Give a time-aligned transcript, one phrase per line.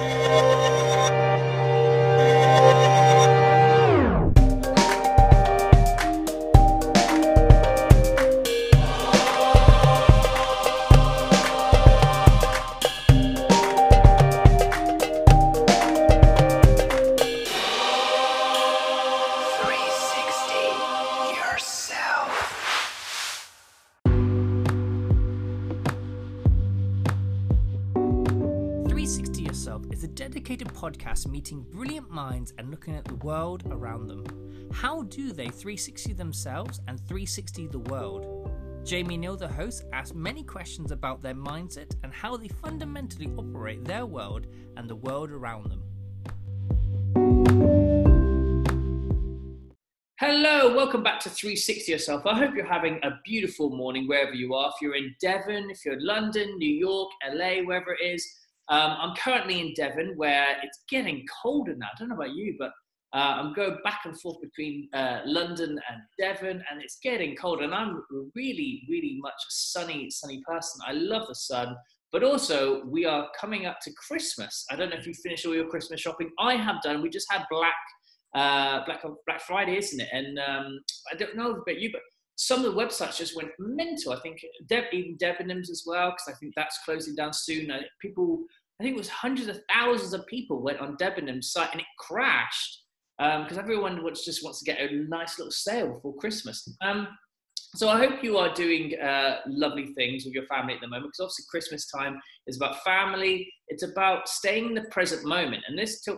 [0.00, 0.63] Música
[31.44, 34.24] meeting brilliant minds and looking at the world around them.
[34.72, 38.50] How do they 360 themselves and 360 the world?
[38.82, 43.84] Jamie Neal, the host, asks many questions about their mindset and how they fundamentally operate
[43.84, 44.46] their world
[44.78, 45.82] and the world around them.
[50.18, 52.24] Hello, welcome back to 360 Yourself.
[52.24, 54.70] I hope you're having a beautiful morning wherever you are.
[54.70, 58.26] If you're in Devon, if you're in London, New York, LA, wherever it is,
[58.68, 61.86] um, I'm currently in Devon where it's getting colder now.
[61.86, 62.70] I don't know about you, but
[63.14, 67.62] uh, I'm going back and forth between uh, London and Devon, and it's getting cold.
[67.62, 68.02] And I'm
[68.34, 70.80] really, really much a sunny, sunny person.
[70.86, 71.76] I love the sun,
[72.10, 74.64] but also we are coming up to Christmas.
[74.70, 76.30] I don't know if you finished all your Christmas shopping.
[76.40, 77.02] I have done.
[77.02, 77.74] We just had Black
[78.34, 80.08] uh, Black Black Friday, isn't it?
[80.12, 80.80] And um,
[81.12, 82.00] I don't know about you, but
[82.36, 84.12] some of the websites just went mental.
[84.12, 87.70] I think De- even Debenhams as well, because I think that's closing down soon.
[87.70, 88.44] Uh, people,
[88.80, 91.86] I think it was hundreds of thousands of people went on Debenhams site and it
[91.98, 92.82] crashed
[93.18, 96.68] because um, everyone wants, just wants to get a nice little sale for Christmas.
[96.84, 97.06] Um,
[97.76, 101.06] so I hope you are doing uh, lovely things with your family at the moment
[101.06, 103.48] because obviously Christmas time is about family.
[103.68, 105.64] It's about staying in the present moment.
[105.68, 106.12] And this t-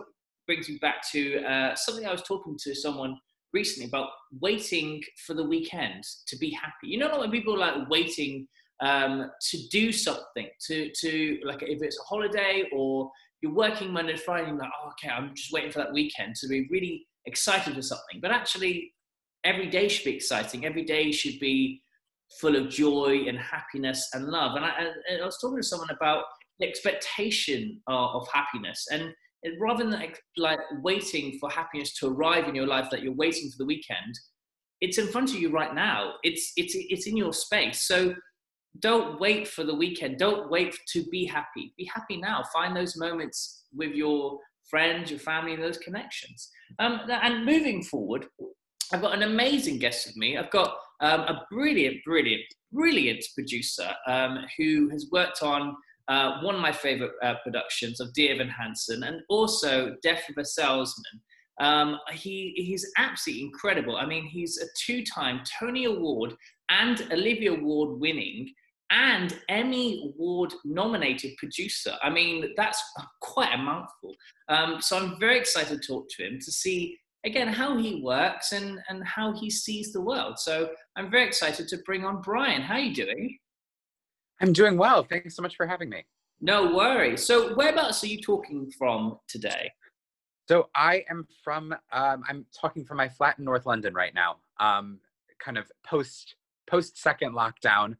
[0.45, 3.17] brings me back to uh, something I was talking to someone
[3.53, 4.09] recently about
[4.41, 6.87] waiting for the weekend to be happy.
[6.87, 8.47] You know, when people are like waiting
[8.81, 13.09] um, to do something, to to like if it's a holiday or
[13.41, 16.47] you're working Monday Friday, you're like, oh, okay, I'm just waiting for that weekend to
[16.47, 18.19] be really excited for something.
[18.21, 18.93] But actually,
[19.43, 20.65] every day should be exciting.
[20.65, 21.81] Every day should be
[22.41, 24.55] full of joy and happiness and love.
[24.55, 24.71] And I,
[25.21, 26.23] I was talking to someone about
[26.59, 29.13] the expectation of, of happiness and
[29.59, 29.99] rather than
[30.37, 34.13] like, waiting for happiness to arrive in your life that you're waiting for the weekend
[34.81, 36.13] it's in front of you right now.
[36.23, 37.87] It's it's it's in your space.
[37.87, 38.13] So
[38.79, 40.19] don't wait for the weekend.
[40.19, 41.73] Don't wait to be happy.
[41.77, 42.43] Be happy now.
[42.53, 46.49] Find those moments with your friends your family and those connections.
[46.79, 48.27] Um, and moving forward
[48.93, 50.37] i've got an amazing guest with me.
[50.37, 55.75] I've got um, a brilliant brilliant brilliant producer um, who has worked on
[56.07, 60.37] uh, one of my favorite uh, productions of Dear Evan Hansen, and also Death of
[60.37, 61.21] a Salesman.
[61.59, 63.97] Um, he, he's absolutely incredible.
[63.97, 66.35] I mean, he's a two time Tony Award
[66.69, 68.53] and Olivier Award winning
[68.89, 71.95] and Emmy Award nominated producer.
[72.01, 72.81] I mean, that's
[73.21, 74.15] quite a mouthful.
[74.49, 78.53] Um, so I'm very excited to talk to him to see, again, how he works
[78.53, 80.39] and, and how he sees the world.
[80.39, 82.61] So I'm very excited to bring on Brian.
[82.61, 83.37] How are you doing?
[84.41, 85.03] I'm doing well.
[85.03, 86.05] Thanks so much for having me.
[86.41, 87.25] No worries.
[87.25, 89.71] So, whereabouts are you talking from today?
[90.47, 91.73] So, I am from.
[91.91, 94.37] Um, I'm talking from my flat in North London right now.
[94.59, 94.99] Um,
[95.39, 96.35] kind of post
[96.67, 97.97] post second lockdown.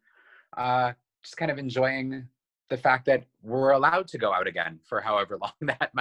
[0.55, 0.93] Uh,
[1.23, 2.27] just kind of enjoying
[2.69, 5.91] the fact that we're allowed to go out again for however long that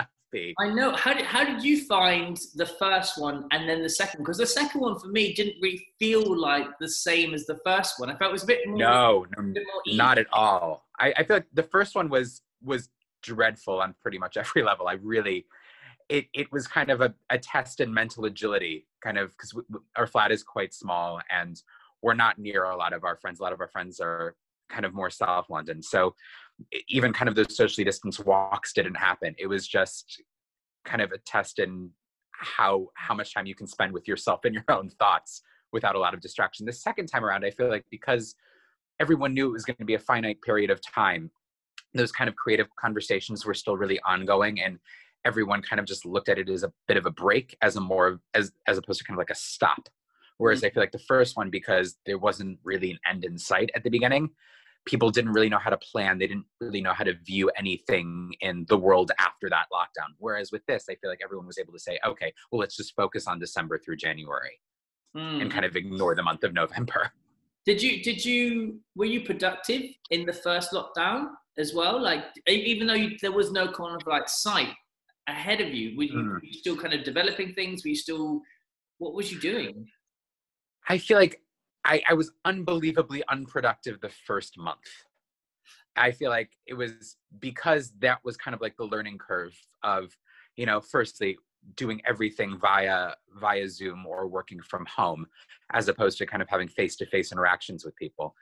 [0.61, 0.95] I know.
[0.95, 4.21] How did how did you find the first one and then the second?
[4.21, 7.95] Because the second one for me didn't really feel like the same as the first
[7.99, 8.11] one.
[8.11, 8.79] I felt it was a bit more.
[8.79, 9.55] No, no
[9.89, 10.85] not at all.
[10.99, 12.89] I, I feel like the first one was was
[13.23, 14.89] dreadful on pretty much every level.
[14.89, 15.47] I really.
[16.09, 19.61] It, it was kind of a, a test in mental agility, kind of because
[19.97, 21.61] our flat is quite small and
[22.01, 23.41] we're not near a lot of our friends.
[23.41, 24.37] A lot of our friends are
[24.69, 25.83] kind of more South London.
[25.83, 26.15] So
[26.89, 29.35] even kind of those socially distanced walks didn't happen.
[29.39, 30.23] It was just
[30.85, 31.91] kind of a test in
[32.33, 35.99] how how much time you can spend with yourself and your own thoughts without a
[35.99, 36.67] lot of distraction.
[36.67, 38.35] The second time around, I feel like because
[39.01, 41.31] everyone knew it was going to be a finite period of time,
[41.95, 44.79] those kind of creative conversations were still really ongoing and
[45.25, 47.81] everyone kind of just looked at it as a bit of a break as a
[47.81, 49.89] more as as opposed to kind of like a stop
[50.39, 50.67] whereas mm-hmm.
[50.67, 53.83] i feel like the first one because there wasn't really an end in sight at
[53.83, 54.31] the beginning
[54.87, 56.19] people didn't really know how to plan.
[56.19, 60.15] They didn't really know how to view anything in the world after that lockdown.
[60.19, 62.95] Whereas with this, I feel like everyone was able to say, okay, well, let's just
[62.95, 64.61] focus on December through January
[65.17, 65.43] mm.
[65.43, 67.11] and kind of ignore the month of November.
[67.67, 72.01] Did you, did you, were you productive in the first lockdown as well?
[72.01, 74.73] Like, even though you, there was no kind of like sight
[75.29, 76.31] ahead of you, were you, mm.
[76.35, 77.83] were you still kind of developing things?
[77.85, 78.41] Were you still,
[78.99, 79.89] what was you doing?
[80.89, 81.41] I feel like
[81.87, 84.89] I, I was unbelievably unproductive the first month.
[85.97, 90.15] I feel like it was because that was kind of like the learning curve of,
[90.57, 91.39] you know, firstly
[91.75, 95.27] doing everything via via Zoom or working from home,
[95.73, 98.35] as opposed to kind of having face to face interactions with people.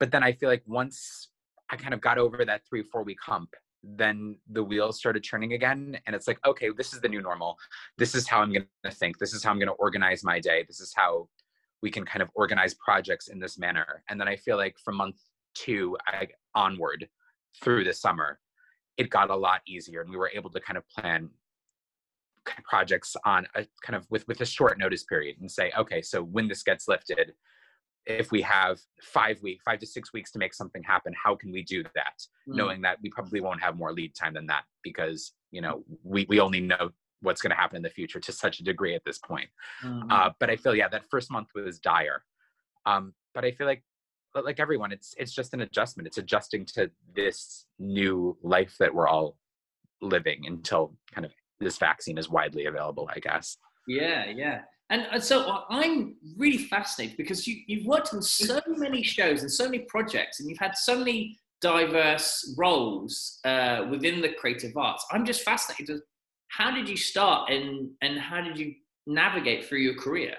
[0.00, 1.28] But then I feel like once
[1.70, 3.50] I kind of got over that three four week hump,
[3.82, 7.58] then the wheels started turning again, and it's like, okay, this is the new normal.
[7.98, 9.18] This is how I'm going to think.
[9.18, 10.64] This is how I'm going to organize my day.
[10.66, 11.28] This is how
[11.82, 14.02] we can kind of organize projects in this manner.
[14.08, 15.16] And then I feel like from month
[15.54, 17.08] two I, onward
[17.62, 18.38] through the summer,
[18.96, 21.30] it got a lot easier, and we were able to kind of plan
[22.64, 26.22] projects on a kind of with with a short notice period and say okay so
[26.22, 27.32] when this gets lifted
[28.04, 31.52] if we have five weeks five to six weeks to make something happen how can
[31.52, 32.18] we do that
[32.48, 32.56] mm.
[32.56, 36.26] knowing that we probably won't have more lead time than that because you know we,
[36.28, 36.90] we only know
[37.22, 39.48] what's going to happen in the future to such a degree at this point
[39.84, 40.10] mm-hmm.
[40.10, 42.22] uh, but i feel yeah that first month was dire
[42.86, 43.82] um, but i feel like
[44.44, 49.08] like everyone it's it's just an adjustment it's adjusting to this new life that we're
[49.08, 49.36] all
[50.02, 51.32] living until kind of
[51.62, 53.56] this vaccine is widely available, I guess.
[53.86, 54.62] Yeah, yeah.
[54.90, 59.50] And, and so I'm really fascinated because you, you've worked on so many shows and
[59.50, 65.04] so many projects, and you've had so many diverse roles uh, within the creative arts.
[65.10, 66.00] I'm just fascinated.
[66.56, 68.74] How did you start, and and how did you
[69.06, 70.36] navigate through your career?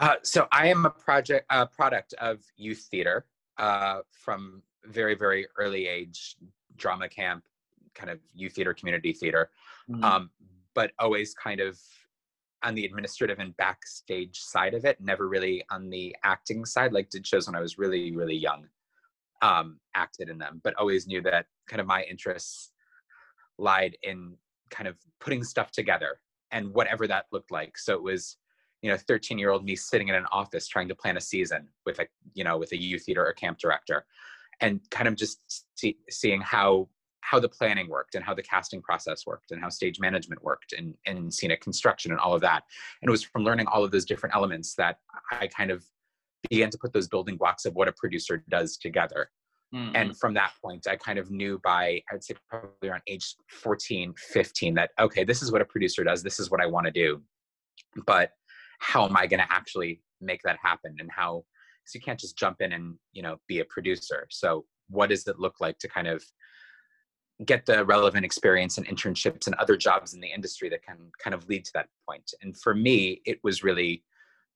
[0.00, 3.26] Uh, so I am a project uh, product of youth theater
[3.58, 6.36] uh, from very very early age,
[6.76, 7.44] drama camp,
[7.94, 9.50] kind of youth theater, community theater,
[9.90, 10.02] mm-hmm.
[10.02, 10.30] um,
[10.74, 11.78] but always kind of
[12.64, 16.92] on the administrative and backstage side of it, never really on the acting side.
[16.92, 18.68] Like did shows when I was really, really young,
[19.42, 22.70] um, acted in them, but always knew that kind of my interests
[23.58, 24.34] lied in
[24.72, 26.18] kind of putting stuff together
[26.50, 27.78] and whatever that looked like.
[27.78, 28.36] So it was,
[28.82, 31.68] you know, 13 year old me sitting in an office trying to plan a season
[31.86, 34.04] with a, you know, with a youth theater or camp director
[34.60, 35.40] and kind of just
[35.76, 36.88] see, seeing how
[37.22, 40.72] how the planning worked and how the casting process worked and how stage management worked
[40.72, 42.64] and, and scenic construction and all of that.
[43.00, 44.98] And it was from learning all of those different elements that
[45.30, 45.84] I kind of
[46.50, 49.30] began to put those building blocks of what a producer does together.
[49.74, 49.96] Mm-hmm.
[49.96, 54.14] And from that point, I kind of knew by, I'd say probably around age 14,
[54.16, 56.22] 15, that, okay, this is what a producer does.
[56.22, 57.22] This is what I want to do.
[58.06, 58.30] But
[58.80, 60.96] how am I going to actually make that happen?
[60.98, 61.44] And how,
[61.94, 64.26] you can't just jump in and, you know, be a producer.
[64.30, 66.22] So what does it look like to kind of
[67.44, 71.34] get the relevant experience and internships and other jobs in the industry that can kind
[71.34, 72.32] of lead to that point.
[72.42, 74.04] And for me, it was really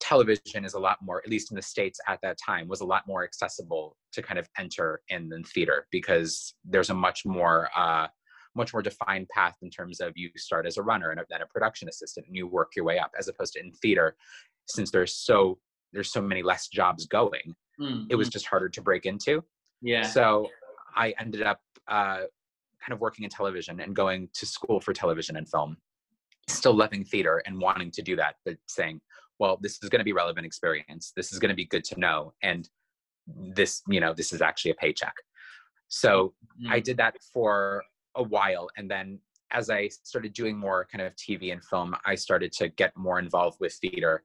[0.01, 2.85] television is a lot more, at least in the States at that time, was a
[2.85, 7.69] lot more accessible to kind of enter in than theater because there's a much more,
[7.77, 8.07] uh,
[8.55, 11.47] much more defined path in terms of you start as a runner and then a
[11.47, 14.17] production assistant and you work your way up as opposed to in theater
[14.67, 15.59] since there's so
[15.93, 18.05] there's so many less jobs going mm-hmm.
[18.09, 18.33] it was mm-hmm.
[18.33, 19.45] just harder to break into
[19.83, 20.49] yeah so
[20.97, 22.23] i ended up uh,
[22.87, 25.77] kind of working in television and going to school for television and film,
[26.49, 29.01] still loving theater and wanting to do that, but saying,
[29.39, 31.13] well, this is going to be relevant experience.
[31.15, 32.33] This is going to be good to know.
[32.43, 32.69] And
[33.27, 35.15] this, you know, this is actually a paycheck.
[35.89, 36.73] So mm-hmm.
[36.73, 37.83] I did that for
[38.15, 38.69] a while.
[38.77, 39.19] And then
[39.53, 43.19] as I started doing more kind of TV and film, I started to get more
[43.19, 44.25] involved with theater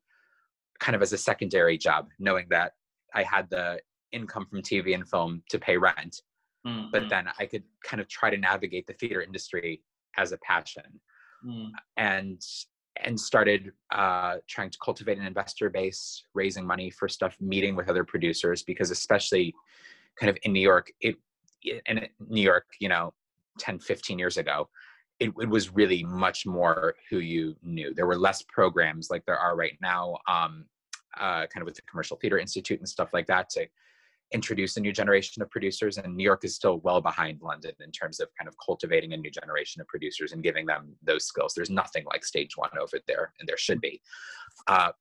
[0.79, 2.73] kind of as a secondary job, knowing that
[3.13, 3.79] I had the
[4.11, 6.21] income from TV and film to pay rent
[6.65, 6.87] mm-hmm.
[6.91, 9.81] but then I could kind of try to navigate the theater industry
[10.17, 10.99] as a passion,
[11.45, 11.69] mm.
[11.97, 12.41] and
[13.03, 17.89] and started uh, trying to cultivate an investor base, raising money for stuff, meeting with
[17.89, 19.53] other producers because especially
[20.19, 21.15] kind of in New York, it
[21.63, 23.13] in New York, you know,
[23.59, 24.67] 10, 15 years ago,
[25.19, 27.93] it, it, was really much more who you knew.
[27.93, 30.65] There were less programs like there are right now, um,
[31.19, 33.67] uh, kind of with the Commercial Theater Institute and stuff like that to
[34.33, 37.91] introduce a new generation of producers and new york is still well behind london in
[37.91, 41.53] terms of kind of cultivating a new generation of producers and giving them those skills.
[41.53, 44.01] There's nothing like stage one over there and there should be.
[44.67, 44.91] Uh,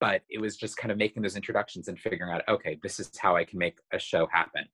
[0.00, 3.10] but it was just kind of making those introductions and figuring out okay this is
[3.18, 4.64] how i can make a show happen.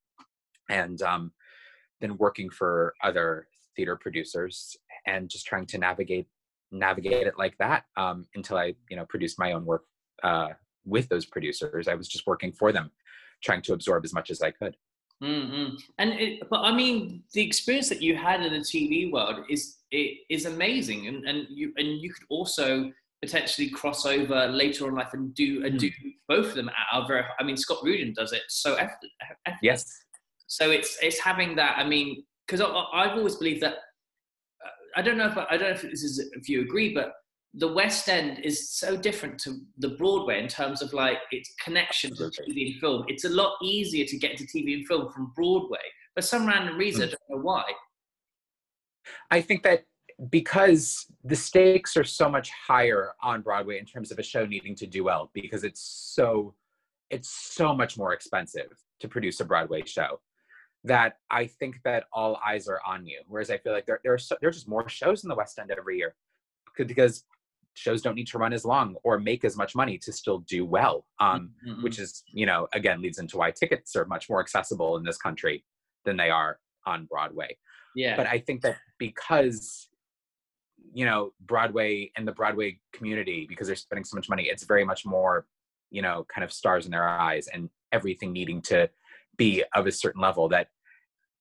[0.71, 1.33] And um,
[2.01, 4.77] then working for other theater producers
[5.07, 6.27] and just trying to navigate
[6.71, 9.85] navigate it like that um, until i you know produced my own work
[10.23, 10.49] uh,
[10.85, 11.87] with those producers.
[11.89, 12.91] I was just working for them
[13.43, 14.77] trying to absorb as much as I could.
[15.23, 15.77] Mm-hmm.
[15.99, 19.79] And it, but I mean, the experience that you had in the TV world is
[19.91, 24.95] it is amazing, and and you and you could also potentially cross over later on
[24.95, 25.79] life and do and mm.
[25.81, 25.91] do
[26.29, 27.25] both of them at our very.
[27.41, 28.99] I mean, Scott Rudin does it so effort,
[29.63, 29.85] yes.
[30.47, 31.77] So it's it's having that.
[31.79, 33.75] I mean, because I've always believed that.
[34.65, 37.13] Uh, I don't know if I don't know if this is if you agree, but
[37.55, 42.15] the West End is so different to the Broadway in terms of like its connection
[42.17, 43.05] to TV and film.
[43.09, 45.79] It's a lot easier to get to TV and film from Broadway,
[46.15, 47.03] for some random reason.
[47.03, 47.11] I mm.
[47.11, 47.65] don't know why.
[49.31, 49.85] I think that
[50.31, 54.75] because the stakes are so much higher on Broadway in terms of a show needing
[54.77, 55.81] to do well, because it's
[56.15, 56.55] so
[57.11, 60.21] it's so much more expensive to produce a Broadway show
[60.85, 63.21] that I think that all eyes are on you.
[63.27, 65.59] Whereas I feel like there, there are so, there's just more shows in the West
[65.59, 66.15] End every year
[66.77, 67.25] because
[67.79, 70.65] shows don't need to run as long or make as much money to still do
[70.65, 71.07] well.
[71.21, 71.83] Um, mm-hmm.
[71.83, 75.19] Which is, you know, again leads into why tickets are much more accessible in this
[75.19, 75.65] country
[76.05, 77.57] than they are on Broadway.
[77.95, 78.17] Yeah.
[78.17, 79.89] But I think that because
[80.95, 84.85] you know Broadway and the Broadway community, because they're spending so much money, it's very
[84.85, 85.47] much more,
[85.91, 88.89] you know, kind of stars in their eyes and everything needing to
[89.37, 90.69] be of a certain level that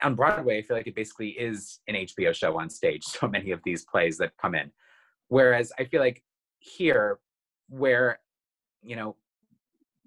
[0.01, 3.03] on Broadway, I feel like it basically is an HBO show on stage.
[3.05, 4.71] So many of these plays that come in.
[5.29, 6.23] Whereas I feel like
[6.67, 7.19] here,
[7.69, 8.19] where,
[8.83, 9.15] you know,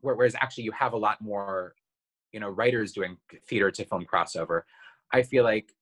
[0.01, 1.75] where, whereas actually you have a lot more,
[2.33, 3.17] you know, writers doing
[3.49, 4.63] theater to film crossover.
[5.13, 5.73] I feel like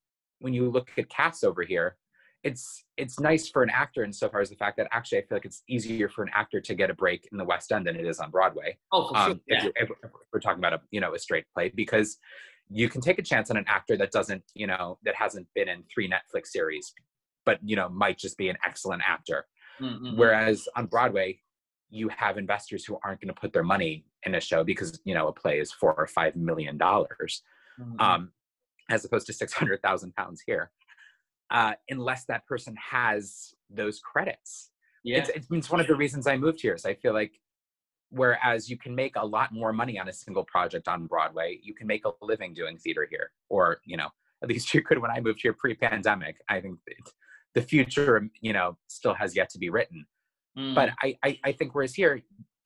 [0.40, 1.96] when you look at casts over here,
[2.44, 5.44] it's it's nice for an actor insofar as the fact that actually I feel like
[5.44, 8.06] it's easier for an actor to get a break in the West End than it
[8.06, 8.78] is on Broadway.
[8.92, 9.40] Oh, for um, sure.
[9.48, 9.66] Yeah.
[9.76, 12.16] If, if, we're talking about a you know a straight play, because
[12.70, 15.68] you can take a chance on an actor that doesn't you know that hasn't been
[15.68, 16.92] in three Netflix series,
[17.44, 19.44] but you know might just be an excellent actor.
[19.80, 20.16] Mm-hmm.
[20.16, 21.40] Whereas on Broadway,
[21.90, 25.14] you have investors who aren't going to put their money in a show because you
[25.14, 27.42] know a play is four or five million dollars,
[27.80, 28.00] mm-hmm.
[28.00, 28.32] um,
[28.90, 30.70] as opposed to six hundred thousand pounds here
[31.50, 34.70] uh, unless that person has those credits.
[35.04, 35.18] Yeah.
[35.18, 36.74] It's, it's one of the reasons I moved here.
[36.74, 37.32] Is I feel like
[38.10, 41.74] whereas you can make a lot more money on a single project on Broadway, you
[41.74, 44.08] can make a living doing theater here, or you know,
[44.42, 46.36] at least you could when I moved here pre-pandemic.
[46.48, 46.78] I think
[47.54, 50.06] the future, you know, still has yet to be written.
[50.56, 50.74] Mm.
[50.74, 52.22] But I, I, I think whereas here,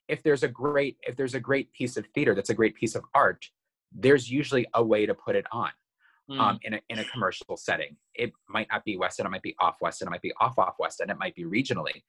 [0.08, 2.94] if there's a great if there's a great piece of theater that's a great piece
[2.94, 3.44] of art,
[3.92, 5.70] there's usually a way to put it on
[6.30, 6.38] mm.
[6.38, 7.96] um, in, a, in a commercial setting.
[8.14, 10.32] It might not be West End, it might be off West End, it might be
[10.40, 12.02] off off West End, it might be regionally,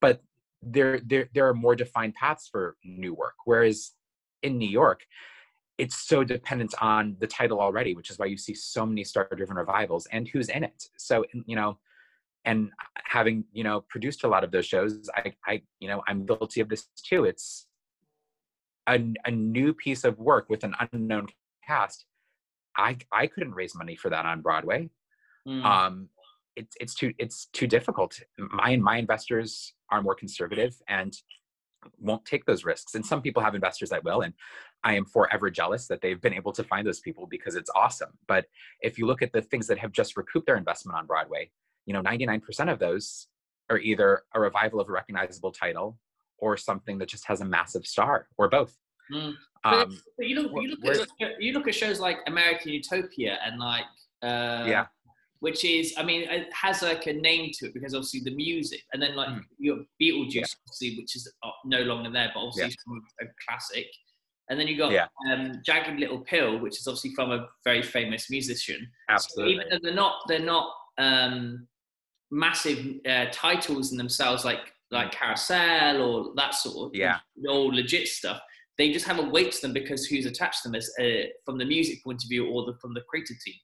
[0.00, 0.22] but
[0.62, 3.34] there, there, there are more defined paths for new work.
[3.44, 3.92] Whereas
[4.42, 5.04] in New York,
[5.78, 9.56] it's so dependent on the title already, which is why you see so many star-driven
[9.56, 10.88] revivals and who's in it.
[10.98, 11.78] So you know,
[12.44, 12.70] and
[13.04, 16.60] having you know produced a lot of those shows, I, I you know, I'm guilty
[16.60, 17.24] of this too.
[17.24, 17.66] It's
[18.88, 21.26] a, a new piece of work with an unknown
[21.66, 22.06] cast
[22.76, 24.88] I I couldn't raise money for that on Broadway.
[25.46, 25.64] Mm.
[25.64, 26.08] Um,
[26.56, 28.18] it's it's too it's too difficult.
[28.38, 31.14] My my investors are more conservative and
[31.98, 32.94] won't take those risks.
[32.94, 34.34] And some people have investors that will, and
[34.84, 38.10] I am forever jealous that they've been able to find those people because it's awesome.
[38.28, 38.46] But
[38.82, 41.50] if you look at the things that have just recouped their investment on Broadway,
[41.90, 43.26] you know, 99% of those
[43.68, 45.98] are either a revival of a recognizable title
[46.38, 48.76] or something that just has a massive star or both.
[49.12, 49.34] Mm.
[49.64, 53.58] Um, but, you look, you look at you look at shows like American Utopia and
[53.58, 53.82] like
[54.22, 54.86] uh, yeah,
[55.40, 58.82] which is I mean it has like a name to it because obviously the music
[58.92, 59.40] and then like mm.
[59.58, 60.44] your Beetlejuice yeah.
[60.64, 62.76] obviously which is uh, no longer there but obviously
[63.20, 63.26] yeah.
[63.26, 63.86] a classic.
[64.48, 65.06] And then you got yeah.
[65.30, 68.84] um, Jagged Little Pill, which is obviously from a very famous musician.
[69.08, 69.54] Absolutely.
[69.54, 71.68] So even though they're not, they're not um,
[72.30, 77.18] massive uh, titles in themselves, like like Carousel or that sort of yeah,
[77.48, 78.40] all legit stuff
[78.80, 81.58] they just have a weight to them because who's attached to them as uh, from
[81.58, 83.56] the music point of view or the, from the creative team.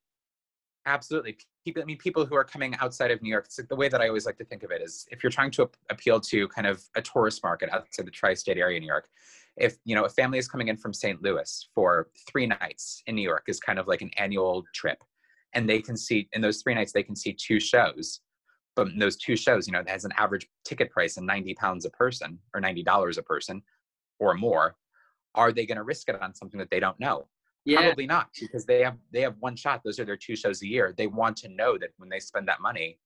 [0.85, 1.39] Absolutely.
[1.65, 3.89] People, I mean, people who are coming outside of New York, it's like the way
[3.89, 6.49] that I always like to think of it is if you're trying to appeal to
[6.49, 9.09] kind of a tourist market outside the tri-state area in New York,
[9.57, 11.23] if, you know, a family is coming in from St.
[11.23, 15.03] Louis for three nights in New York is kind of like an annual trip.
[15.55, 18.21] And they can see, in those three nights, they can see two shows.
[18.77, 21.85] But those two shows, you know, it has an average ticket price of 90 pounds
[21.87, 23.63] a person or $90 a person
[24.19, 24.77] or more
[25.37, 27.29] are they going to risk it on something that they don't know?
[27.65, 27.83] Yeah.
[27.83, 29.83] Probably not, because they have they have one shot.
[29.85, 30.95] Those are their two shows a year.
[30.97, 32.99] They want to know that when they spend that money,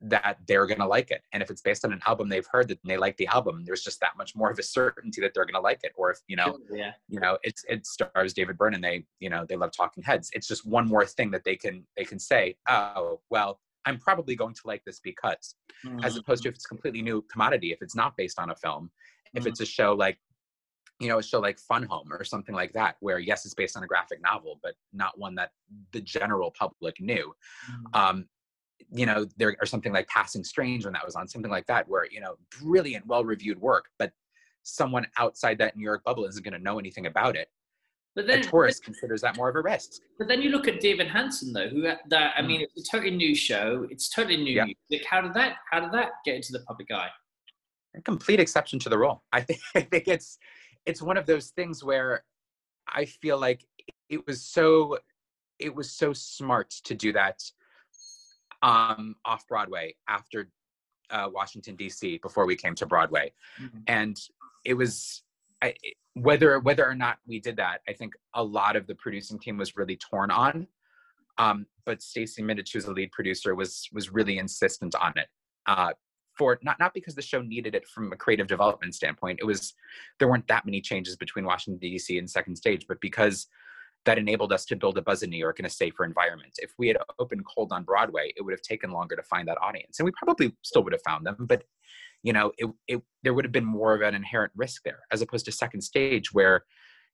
[0.00, 1.22] that they're going to like it.
[1.32, 3.84] And if it's based on an album they've heard that they like the album, there's
[3.84, 5.92] just that much more of a certainty that they're going to like it.
[5.96, 6.92] Or if you know, yeah.
[7.08, 10.30] you know, it's it stars David Byrne and they, you know, they love Talking Heads.
[10.32, 12.56] It's just one more thing that they can they can say.
[12.68, 16.04] Oh, well, I'm probably going to like this because, mm-hmm.
[16.04, 18.90] as opposed to if it's completely new commodity, if it's not based on a film,
[19.34, 19.48] if mm-hmm.
[19.48, 20.18] it's a show like
[21.00, 23.76] you know, a show like Fun Home or something like that, where yes, it's based
[23.76, 25.50] on a graphic novel, but not one that
[25.92, 27.34] the general public knew.
[27.70, 28.00] Mm-hmm.
[28.00, 28.26] Um,
[28.92, 31.88] you know, there or something like Passing Strange when that was on, something like that,
[31.88, 34.12] where you know, brilliant, well-reviewed work, but
[34.62, 37.48] someone outside that New York bubble isn't going to know anything about it.
[38.16, 40.02] But then, a tourist considers that more of a risk.
[40.18, 42.00] But then you look at Dear Evan Hansen, though, who that
[42.36, 42.46] I mm.
[42.46, 43.86] mean, it's a totally new show.
[43.90, 44.64] It's totally new yeah.
[44.64, 45.06] music.
[45.08, 45.56] How did that?
[45.70, 47.08] How did that get into the public eye?
[47.96, 49.22] A complete exception to the rule.
[49.32, 50.38] I think, I think it's
[50.86, 52.24] it's one of those things where
[52.88, 53.64] I feel like
[54.08, 54.98] it was so
[55.60, 57.38] it was so smart to do that
[58.62, 60.48] um, off Broadway after
[61.10, 62.18] uh, Washington D.C.
[62.22, 63.78] before we came to Broadway, mm-hmm.
[63.86, 64.18] and
[64.64, 65.22] it was
[65.62, 65.74] I,
[66.14, 67.80] whether whether or not we did that.
[67.88, 70.66] I think a lot of the producing team was really torn on,
[71.38, 75.28] um, but Stacey Mindich, who's the lead producer, was was really insistent on it.
[75.66, 75.92] Uh,
[76.36, 79.38] for not not because the show needed it from a creative development standpoint.
[79.42, 79.74] It was
[80.18, 82.16] there weren't that many changes between Washington D.C.
[82.18, 83.46] and Second Stage, but because
[84.06, 86.52] that enabled us to build a buzz in New York in a safer environment.
[86.58, 89.58] If we had opened cold on Broadway, it would have taken longer to find that
[89.60, 91.64] audience, and we probably still would have found them, but
[92.22, 95.22] you know, it, it there would have been more of an inherent risk there, as
[95.22, 96.64] opposed to Second Stage, where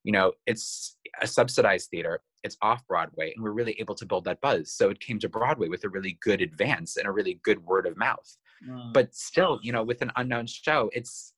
[0.04, 4.24] you know it's a subsidized theater, it's off Broadway, and we're really able to build
[4.24, 4.72] that buzz.
[4.72, 7.86] So it came to Broadway with a really good advance and a really good word
[7.86, 8.36] of mouth.
[8.68, 8.92] Mm.
[8.92, 11.34] But still, you know, with an unknown show, it's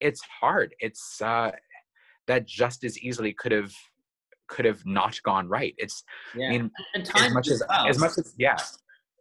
[0.00, 0.74] it's hard.
[0.80, 1.52] It's uh,
[2.26, 3.72] that just as easily could have
[4.48, 5.74] could have not gone right.
[5.78, 6.02] It's
[6.34, 6.48] yeah.
[6.48, 7.86] I mean, as much as well.
[7.86, 8.56] as much as yeah.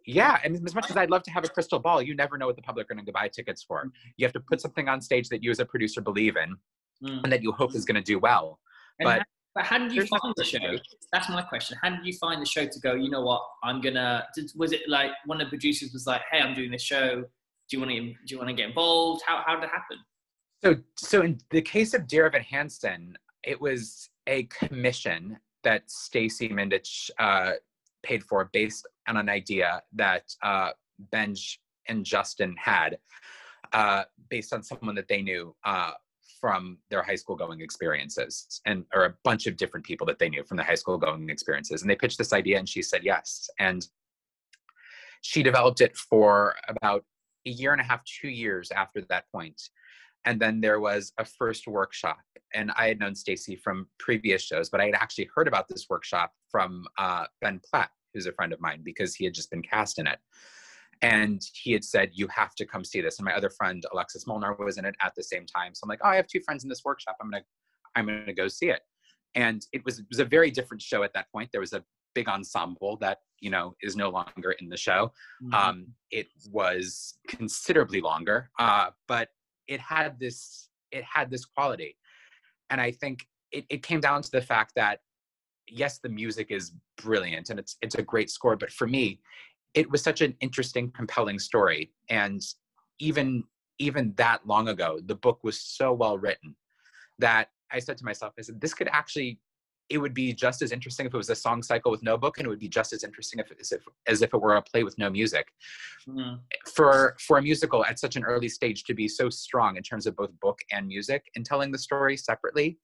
[0.10, 2.48] Yeah, and as much as I'd love to have a crystal ball, you never know
[2.48, 3.80] what the public are going to buy tickets for.
[3.80, 3.90] Mm-hmm.
[4.16, 6.56] You have to put something on stage that you as a producer believe in,
[7.04, 7.24] mm.
[7.24, 8.58] and that you hope is going to do well.
[9.00, 10.78] And but how, but how did you find the show?
[11.12, 11.78] That's my question.
[11.84, 12.94] How did you find the show to go?
[12.94, 13.42] You know what?
[13.64, 14.26] I'm gonna.
[14.34, 17.16] Did, was it like one of the producers was like, "Hey, I'm doing this show.
[17.16, 18.00] Do you want to?
[18.00, 19.24] Do you want to get involved?
[19.26, 19.98] How how did it happen?"
[20.64, 26.50] So so in the case of Dear Evan Hansen, it was a commission that Stacey
[26.50, 27.54] Mindich uh,
[28.04, 30.72] paid for based on an idea that uh,
[31.12, 32.98] Benj and Justin had
[33.74, 35.92] uh, based on someone that they knew uh,
[36.40, 40.30] from their high school going experiences and or a bunch of different people that they
[40.30, 41.82] knew from their high school going experiences.
[41.82, 43.50] And they pitched this idea and she said yes.
[43.60, 43.86] And
[45.22, 47.04] she developed it for about
[47.46, 49.62] a year and a half two years after that point
[50.28, 52.20] and then there was a first workshop
[52.54, 55.88] and i had known stacey from previous shows but i had actually heard about this
[55.90, 59.62] workshop from uh, ben platt who's a friend of mine because he had just been
[59.62, 60.20] cast in it.
[61.04, 64.26] And he had said you have to come see this and my other friend alexis
[64.26, 66.42] molnar was in it at the same time so i'm like oh i have two
[66.42, 67.16] friends in this workshop.
[67.22, 67.44] I'm gonna
[67.96, 68.82] i'm gonna go see it.
[69.36, 71.50] And it was it was a very different show at that point.
[71.52, 71.84] There was a
[72.16, 75.12] big ensemble that you know is no longer in the show.
[75.44, 75.54] Mm-hmm.
[75.54, 79.30] um, it was considerably longer uh, but
[79.68, 81.98] it had this it had this quality.
[82.70, 85.00] And i think it, it came down to the fact that
[85.70, 89.20] yes the music is brilliant and it's it's a great score but for me
[89.74, 91.92] it was such an interesting compelling story.
[92.10, 92.42] And
[93.00, 93.44] even
[93.80, 96.56] even that long ago the book was so well written
[97.20, 99.40] that i said to myself i said this could actually
[99.90, 102.38] it would be just as interesting if it was a song cycle with no book
[102.38, 104.62] and it would be just as interesting if, as if, as if it were a
[104.62, 105.48] play with no music
[106.08, 106.40] mm.
[106.66, 110.06] for for a musical at such an early stage to be so strong in terms
[110.06, 112.78] of both book and music and telling the story separately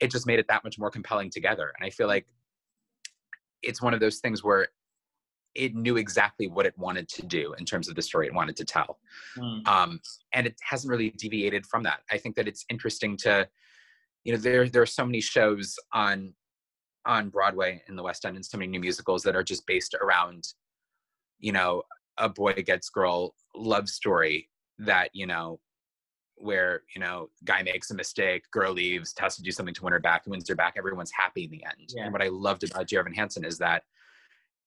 [0.00, 2.26] it just made it that much more compelling together and i feel like
[3.62, 4.68] it's one of those things where
[5.56, 8.56] it knew exactly what it wanted to do in terms of the story it wanted
[8.56, 8.98] to tell
[9.36, 9.66] mm.
[9.66, 10.00] um,
[10.32, 13.46] and it hasn't really deviated from that i think that it's interesting to
[14.24, 16.32] you know there there are so many shows on
[17.06, 19.94] on Broadway in the West End and so many new musicals that are just based
[20.00, 20.44] around,
[21.38, 21.82] you know,
[22.18, 25.60] a boy gets girl love story that, you know,
[26.36, 29.92] where, you know, guy makes a mistake, girl leaves, has to do something to win
[29.92, 31.90] her back, wins her back, everyone's happy in the end.
[31.94, 32.04] Yeah.
[32.04, 33.82] And what I loved about Dear Evan Hansen is that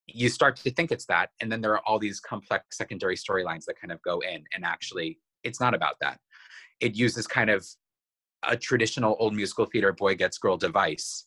[0.06, 3.64] you start to think it's that, and then there are all these complex secondary storylines
[3.64, 6.20] that kind of go in, and actually it's not about that.
[6.80, 7.66] It uses kind of
[8.42, 11.26] a traditional old musical theater boy gets girl device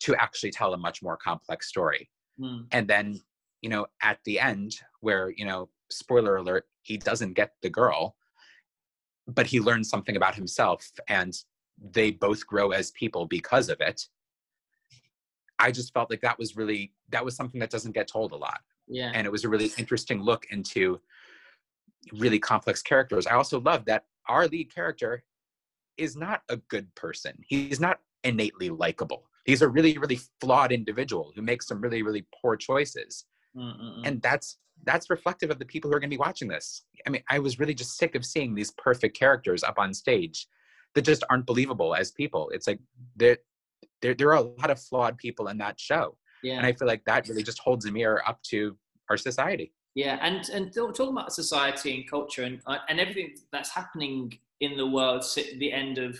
[0.00, 2.10] to actually tell a much more complex story.
[2.40, 2.66] Mm.
[2.72, 3.20] And then,
[3.60, 8.16] you know, at the end, where, you know, spoiler alert, he doesn't get the girl,
[9.26, 11.36] but he learns something about himself and
[11.92, 14.02] they both grow as people because of it.
[15.58, 18.36] I just felt like that was really, that was something that doesn't get told a
[18.36, 18.60] lot.
[18.88, 19.12] Yeah.
[19.14, 21.00] And it was a really interesting look into
[22.12, 23.26] really complex characters.
[23.26, 25.22] I also love that our lead character
[25.98, 27.34] is not a good person.
[27.46, 32.26] He's not innately likable he's a really really flawed individual who makes some really really
[32.40, 33.24] poor choices.
[33.56, 34.06] Mm-mm.
[34.06, 36.84] and that's that's reflective of the people who are going to be watching this.
[37.06, 40.46] I mean i was really just sick of seeing these perfect characters up on stage
[40.94, 42.50] that just aren't believable as people.
[42.50, 42.80] It's like
[43.16, 43.38] there
[44.02, 46.16] there, there are a lot of flawed people in that show.
[46.42, 46.56] Yeah.
[46.56, 48.76] and i feel like that really just holds a mirror up to
[49.10, 49.72] our society.
[49.94, 54.76] Yeah and and talking about society and culture and uh, and everything that's happening in
[54.76, 56.18] the world at the end of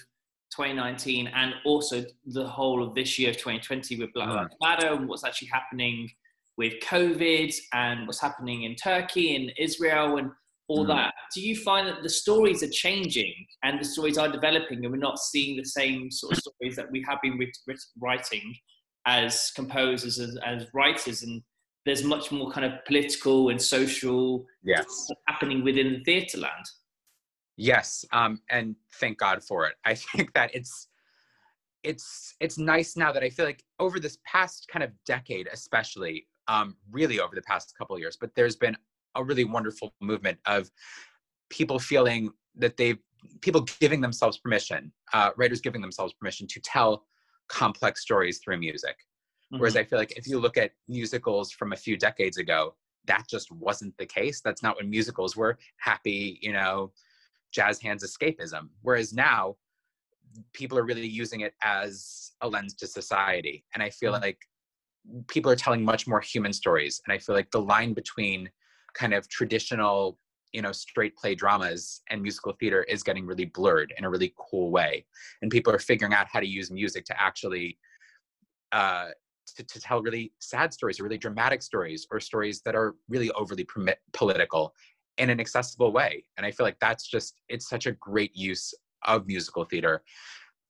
[0.54, 5.08] 2019 and also the whole of this year of 2020 with Black Lives Matter and
[5.08, 6.08] what's actually happening
[6.56, 10.30] with COVID and what's happening in Turkey and Israel and
[10.68, 10.88] all mm.
[10.88, 11.14] that.
[11.34, 13.32] Do you find that the stories are changing
[13.62, 16.90] and the stories are developing and we're not seeing the same sort of stories that
[16.90, 17.38] we have been
[18.00, 18.54] writing
[19.06, 21.42] as composers as, as writers and
[21.86, 26.66] there's much more kind of political and social yes happening within the theatre land
[27.56, 29.74] yes um, and thank god for it.
[29.84, 30.88] I think that it's
[31.82, 36.26] it's it's nice now that i feel like over this past kind of decade especially
[36.46, 38.76] um, really over the past couple years but there's been
[39.14, 40.70] a really wonderful movement of
[41.48, 42.98] people feeling that they've
[43.40, 47.06] people giving themselves permission uh, writers giving themselves permission to tell
[47.48, 48.96] complex stories through music.
[49.50, 49.60] Mm-hmm.
[49.60, 52.74] whereas i feel like if you look at musicals from a few decades ago
[53.06, 54.40] that just wasn't the case.
[54.40, 56.92] That's not when musicals were happy you know
[57.52, 59.56] jazz hands escapism whereas now
[60.52, 63.64] people are really using it as a lens to society.
[63.74, 64.22] And i feel mm-hmm.
[64.22, 64.38] like
[65.28, 67.00] people are telling much more human stories.
[67.06, 68.50] And i feel like the line between
[68.94, 70.18] kind of traditional
[70.52, 74.34] you know straight play dramas and musical theater is getting really blurred in a really
[74.36, 75.06] cool way.
[75.42, 77.78] And people are figuring out how to use music to actually
[78.72, 79.08] uh,
[79.56, 83.30] to, to tell really sad stories or really dramatic stories or stories that are really
[83.32, 83.66] overly
[84.12, 84.74] political
[85.20, 86.24] in an accessible way.
[86.36, 90.02] And i feel like that's just it's such a great use of musical theater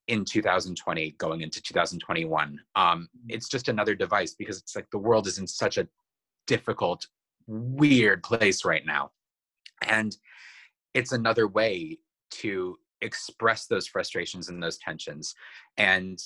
[0.07, 5.27] in 2020 going into 2021 um, it's just another device because it's like the world
[5.27, 5.87] is in such a
[6.47, 7.07] difficult
[7.47, 9.11] weird place right now.
[9.81, 10.15] And
[10.93, 11.99] it's another way
[12.31, 15.33] to express those frustrations and those tensions.
[15.77, 16.19] And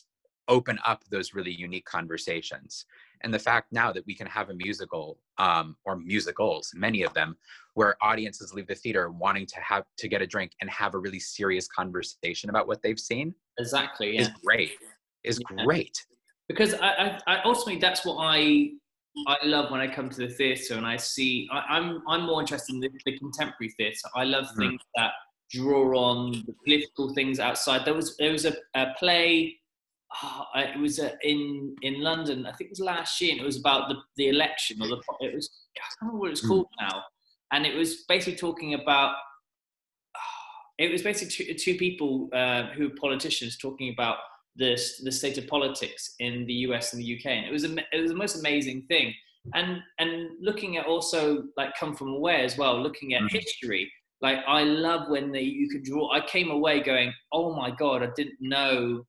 [0.48, 2.86] open up those really unique conversations
[3.24, 7.14] and the fact now that we can have a musical um, or musicals many of
[7.14, 7.36] them
[7.74, 10.98] where audiences leave the theater wanting to have to get a drink and have a
[10.98, 14.22] really serious conversation about what they've seen exactly yeah.
[14.22, 14.72] is great
[15.24, 15.66] is yeah.
[15.66, 15.98] great
[16.48, 18.70] because I, I, I ultimately that's what i
[19.28, 21.48] I love when I come to the theatre and I see.
[21.52, 24.10] I, am I'm, I'm more interested in the, the contemporary theatre.
[24.14, 24.58] I love mm.
[24.58, 25.12] things that
[25.52, 27.86] draw on the political things outside.
[27.86, 29.58] There was there was a, a play.
[30.24, 32.46] Oh, it was a, in in London.
[32.46, 33.32] I think it was last year.
[33.32, 35.02] and It was about the, the election or the.
[35.22, 36.48] It was I don't know what it's mm.
[36.48, 37.04] called now,
[37.52, 39.16] and it was basically talking about.
[40.78, 44.18] it was basically two, two people uh, who were politicians talking about
[44.56, 47.26] the, the state of politics in the US and the UK.
[47.28, 49.14] And it was, a, it was the most amazing thing.
[49.54, 53.36] And, and looking at also like come from away as well, looking at mm-hmm.
[53.36, 57.70] history, like I love when the, you can draw, I came away going, oh my
[57.70, 59.06] God, I didn't know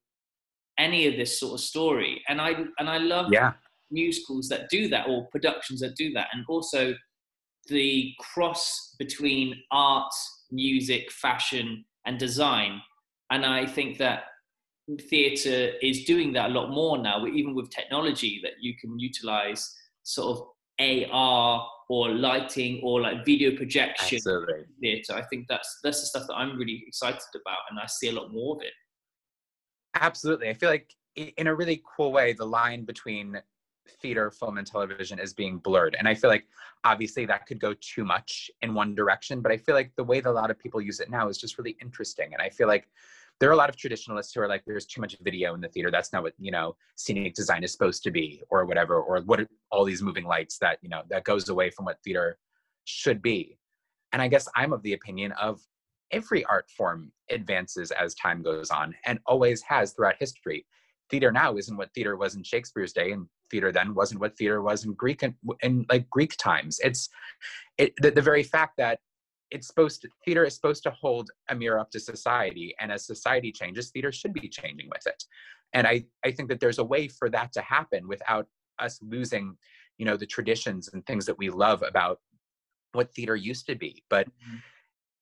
[0.78, 2.22] any of this sort of story.
[2.28, 3.52] And I, and I love yeah.
[3.90, 6.28] musicals that do that or productions that do that.
[6.32, 6.94] And also
[7.68, 10.12] the cross between art,
[10.50, 12.80] music, fashion, and design.
[13.30, 14.24] And I think that
[15.08, 19.74] theatre is doing that a lot more now, even with technology that you can utilize
[20.04, 20.46] sort of
[20.78, 24.20] AR or lighting or like video projection
[24.80, 25.14] theatre.
[25.14, 28.12] I think that's that's the stuff that I'm really excited about, and I see a
[28.12, 28.72] lot more of it.
[30.00, 33.40] Absolutely, I feel like in a really cool way, the line between
[34.02, 36.46] theater, film, and television is being blurred, and I feel like
[36.84, 40.20] obviously that could go too much in one direction, but I feel like the way
[40.20, 42.68] that a lot of people use it now is just really interesting, and I feel
[42.68, 42.88] like
[43.38, 45.68] there are a lot of traditionalists who are like there's too much video in the
[45.68, 45.90] theater.
[45.90, 49.40] That's not what you know scenic design is supposed to be or whatever or what
[49.40, 52.38] are all these moving lights that you know that goes away from what theater
[52.84, 53.58] should be?
[54.12, 55.60] And i guess i'm of the opinion of
[56.10, 60.66] every art form advances as time goes on and always has throughout history.
[61.10, 64.60] Theater now isn't what theater was in shakespeare's day and theater then wasn't what theater
[64.60, 66.80] was in greek and in like greek times.
[66.82, 67.08] It's
[67.78, 68.98] it, the, the very fact that
[69.50, 73.06] it's supposed to theater is supposed to hold a mirror up to society and as
[73.06, 75.24] society changes theater should be changing with it.
[75.72, 78.46] And i i think that there's a way for that to happen without
[78.78, 79.56] us losing
[79.98, 82.18] you know the traditions and things that we love about
[82.92, 84.02] what theater used to be.
[84.08, 84.56] But mm-hmm.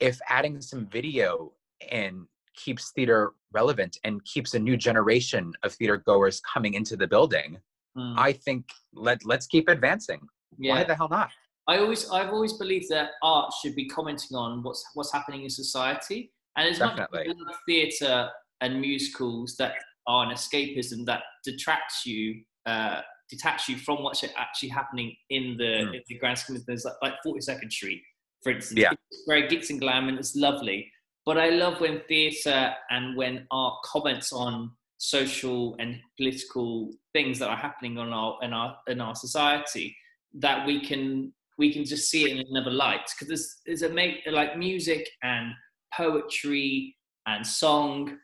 [0.00, 1.52] If adding some video
[1.90, 2.26] in
[2.56, 7.58] keeps theater relevant and keeps a new generation of theater goers coming into the building
[7.96, 8.14] mm.
[8.18, 10.20] i think let let's keep advancing
[10.58, 10.74] yeah.
[10.74, 11.30] why the hell not
[11.66, 15.48] I always, I've always believed that art should be commenting on what's what's happening in
[15.50, 17.28] society, and as Definitely.
[17.28, 18.28] much as theatre
[18.60, 19.72] and musicals that
[20.06, 25.64] are an escapism that detracts you, uh, detach you from what's actually happening in the,
[25.64, 25.94] mm.
[25.94, 28.02] in the grand scheme of things, like, like 42nd Street,
[28.44, 28.78] for instance.
[28.78, 28.92] Yeah.
[29.10, 30.92] It's very glitz and glam, and it's lovely.
[31.26, 37.48] But I love when theatre and when art comments on social and political things that
[37.48, 39.96] are happening on our in our in our society
[40.34, 43.88] that we can we can just see it in another light because there's, there's a
[43.88, 45.52] make like music and
[45.96, 48.16] poetry and song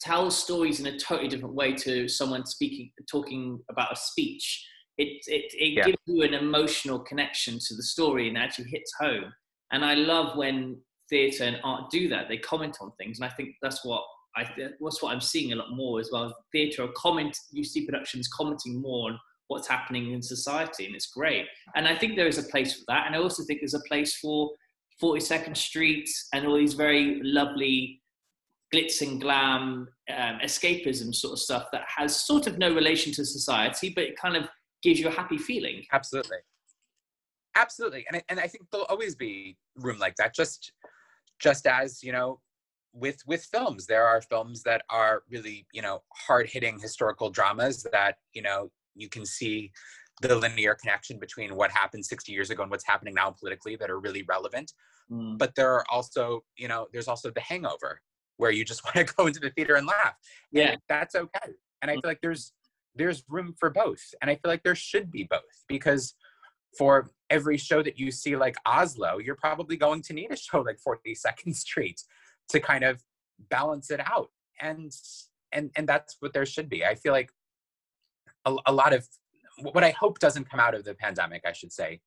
[0.00, 4.64] tells stories in a totally different way to someone speaking talking about a speech
[4.98, 5.84] it it, it yeah.
[5.84, 9.32] gives you an emotional connection to the story and actually hits home
[9.72, 10.76] and i love when
[11.08, 14.02] theatre and art do that they comment on things and i think that's what
[14.36, 16.34] I think what's what I'm seeing a lot more as well.
[16.52, 21.06] Theatre or comment, you see productions commenting more on what's happening in society, and it's
[21.06, 21.46] great.
[21.74, 23.80] And I think there is a place for that, and I also think there's a
[23.88, 24.50] place for
[25.02, 28.00] 42nd Street and all these very lovely
[28.74, 33.24] glitz and glam um, escapism sort of stuff that has sort of no relation to
[33.24, 34.48] society, but it kind of
[34.82, 35.84] gives you a happy feeling.
[35.92, 36.38] Absolutely,
[37.56, 40.34] absolutely, and I, and I think there'll always be room like that.
[40.34, 40.72] Just
[41.38, 42.40] just as you know,
[42.92, 47.86] with with films, there are films that are really you know hard hitting historical dramas
[47.92, 49.70] that you know you can see
[50.20, 53.90] the linear connection between what happened 60 years ago and what's happening now politically that
[53.90, 54.72] are really relevant.
[55.10, 55.38] Mm.
[55.38, 58.00] But there are also, you know, there's also the hangover
[58.36, 60.14] where you just want to go into the theater and laugh.
[60.50, 60.70] Yeah.
[60.70, 61.52] And that's okay.
[61.82, 62.02] And I mm.
[62.02, 62.52] feel like there's
[62.98, 64.02] there's room for both.
[64.20, 66.14] And I feel like there should be both because
[66.76, 70.60] for every show that you see like Oslo, you're probably going to need a show
[70.60, 72.02] like 42nd Street
[72.50, 73.02] to kind of
[73.50, 74.30] balance it out.
[74.60, 74.92] And
[75.52, 76.84] and and that's what there should be.
[76.84, 77.30] I feel like
[78.44, 79.06] a, a lot of
[79.60, 82.00] what I hope doesn't come out of the pandemic, I should say,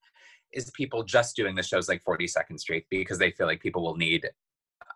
[0.54, 3.97] is people just doing the shows like 42nd Street because they feel like people will
[3.97, 4.30] need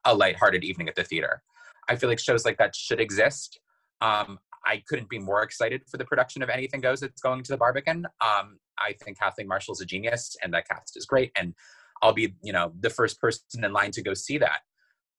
[0.06, 1.42] a lighthearted evening at the theater.
[1.88, 3.60] I feel like shows like that should exist.
[4.02, 7.52] Um, I couldn't be more excited for the production of Anything Goes that's going to
[7.52, 8.06] the Barbican.
[8.22, 11.32] Um, I think Kathleen Marshall's a genius and that cast is great.
[11.38, 11.54] And
[12.02, 14.60] I'll be, you know, the first person in line to go see that.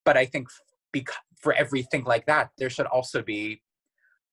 [0.05, 0.49] But I think
[1.41, 3.63] for everything like that, there should also be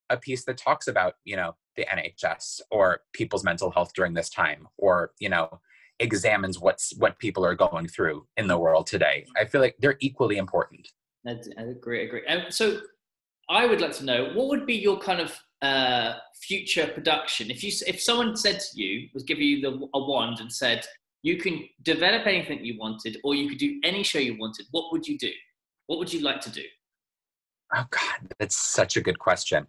[0.10, 4.30] a piece that talks about, you know, the NHS or people's mental health during this
[4.30, 5.60] time or, you know,
[6.00, 9.26] examines what's what people are going through in the world today.
[9.40, 10.88] I feel like they're equally important.
[11.26, 12.24] I agree, agree.
[12.28, 12.82] And so
[13.54, 17.52] I would like to know what would be your kind of uh, future production?
[17.52, 20.86] If you if someone said to you was giving you the, a wand and said
[21.22, 24.92] you can develop anything you wanted or you could do any show you wanted what
[24.92, 25.32] would you do?
[25.88, 26.64] What would you like to do?
[27.76, 29.68] Oh god that's such a good question.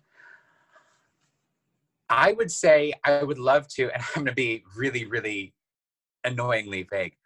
[2.10, 5.54] I would say i would love to and i'm going to be really really
[6.24, 7.16] annoyingly vague.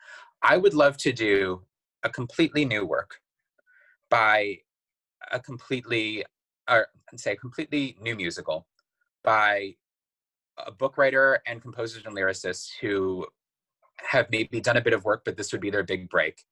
[0.42, 1.62] I would love to do
[2.04, 3.20] a completely new work
[4.10, 4.58] by
[5.32, 6.24] a completely,
[6.68, 8.66] or say, a completely new musical
[9.24, 9.74] by
[10.58, 13.26] a book writer and composers and lyricists who
[13.96, 16.42] have maybe done a bit of work, but this would be their big break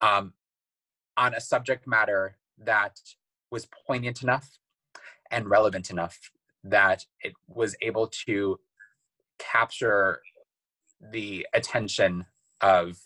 [0.00, 0.32] um,
[1.16, 2.98] on a subject matter that
[3.50, 4.58] was poignant enough
[5.30, 6.30] and relevant enough
[6.64, 8.58] that it was able to
[9.38, 10.20] capture
[11.12, 12.26] the attention
[12.60, 12.98] of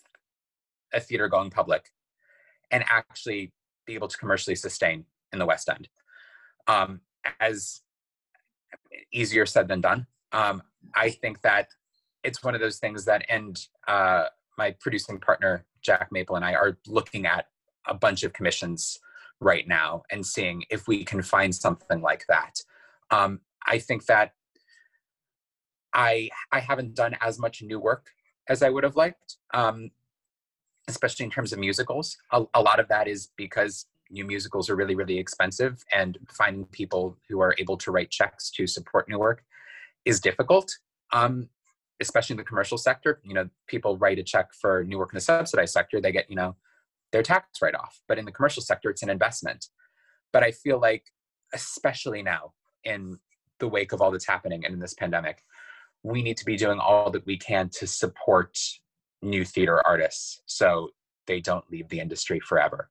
[0.93, 1.91] a theater going public
[2.71, 3.53] and actually
[3.85, 5.87] be able to commercially sustain in the West End.
[6.67, 7.01] Um,
[7.39, 7.81] as
[9.11, 10.07] easier said than done.
[10.31, 10.61] Um,
[10.95, 11.67] I think that
[12.23, 14.25] it's one of those things that, and uh,
[14.57, 17.45] my producing partner Jack Maple and I are looking at
[17.87, 18.99] a bunch of commissions
[19.39, 22.61] right now and seeing if we can find something like that.
[23.11, 24.33] Um, I think that
[25.93, 28.07] I I haven't done as much new work
[28.47, 29.91] as I would have liked, um,
[30.87, 32.17] especially in terms of musicals.
[32.31, 36.65] A, a, lot of that is because new musicals are really really expensive, and finding
[36.65, 39.43] people who are able to write checks to support new work
[40.05, 40.71] is difficult.
[41.11, 41.49] Um,
[42.01, 45.17] especially in the commercial sector, you know, people write a check for new work in
[45.17, 46.55] the subsidized sector, they get you know
[47.11, 48.01] their tax write off.
[48.07, 49.67] But in the commercial sector, it's an investment.
[50.33, 51.05] But I feel like,
[51.53, 53.19] especially now in
[53.59, 55.41] the wake of all that's happening and in this pandemic,
[56.03, 58.57] we need to be doing all that we can to support
[59.21, 60.89] new theater artists so
[61.25, 62.89] they don't leave the industry forever.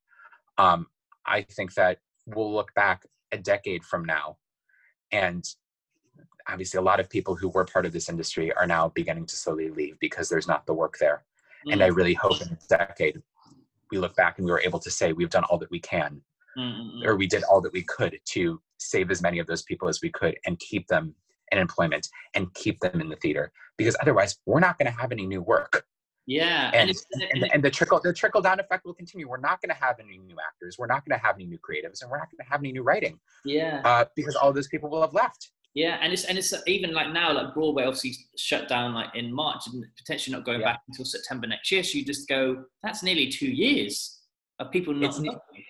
[0.58, 0.86] Um,
[1.26, 4.36] I think that we'll look back a decade from now,
[5.12, 5.44] and
[6.48, 9.36] obviously, a lot of people who were part of this industry are now beginning to
[9.36, 11.24] slowly leave because there's not the work there.
[11.66, 11.72] Mm-hmm.
[11.72, 11.96] And I mm.
[11.96, 13.22] really hope in a decade
[13.90, 16.20] we look back and we were able to say we've done all that we can,
[16.58, 17.06] mm-hmm.
[17.06, 20.00] or we did all that we could to save as many of those people as
[20.02, 21.14] we could and keep them
[21.52, 25.12] in employment and keep them in the theater because otherwise we're not going to have
[25.12, 25.86] any new work
[26.26, 29.28] yeah and, and, and, and, the trickle the trickle down effect will continue.
[29.28, 30.76] We're not going to have any new actors.
[30.78, 32.72] We're not going to have any new creatives and we're not going to have any
[32.72, 33.82] new writing yeah.
[33.84, 35.50] uh, because all those people will have left.
[35.74, 39.32] Yeah and it's and it's even like now like broadway obviously shut down like in
[39.34, 40.72] march and potentially not going yeah.
[40.72, 44.20] back until september next year so you just go that's nearly two years
[44.60, 45.64] of people not it's, ne-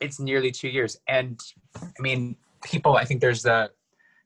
[0.00, 1.38] it's nearly two years and
[1.76, 3.70] i mean people i think there's the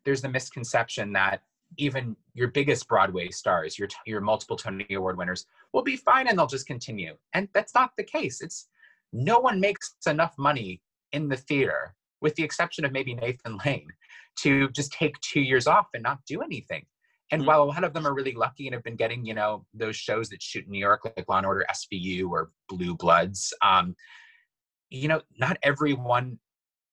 [0.04, 1.42] there's the misconception that
[1.76, 6.38] even your biggest Broadway stars, your your multiple Tony Award winners, will be fine and
[6.38, 7.16] they'll just continue.
[7.32, 8.40] And that's not the case.
[8.40, 8.68] It's
[9.12, 10.82] no one makes enough money
[11.12, 13.88] in the theater, with the exception of maybe Nathan Lane,
[14.40, 16.84] to just take two years off and not do anything.
[17.30, 17.48] And mm-hmm.
[17.48, 19.96] while a lot of them are really lucky and have been getting, you know, those
[19.96, 23.94] shows that shoot in New York, like Law and Order SVU or Blue Bloods, um,
[24.90, 26.38] you know, not everyone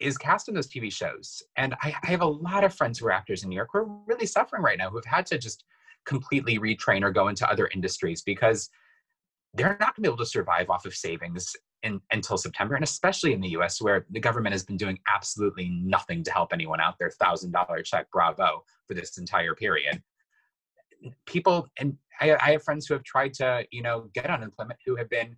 [0.02, 1.44] is cast in those TV shows.
[1.58, 3.80] And I, I have a lot of friends who are actors in New York who
[3.80, 5.64] are really suffering right now, who have had to just
[6.06, 8.70] completely retrain or go into other industries because
[9.54, 12.84] they're not going to be able to survive off of savings in, until September, and
[12.84, 16.80] especially in the US, where the government has been doing absolutely nothing to help anyone
[16.80, 20.02] out their thousand dollar check, bravo, for this entire period.
[21.26, 24.96] People, and I, I have friends who have tried to, you know, get unemployment who
[24.96, 25.36] have been